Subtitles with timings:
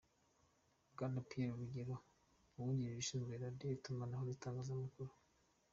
[0.93, 1.95] Bwana Pierre Rugero,
[2.55, 5.11] Uwungirije Ushinzwe Radio, itumanaho n’itangazamakuru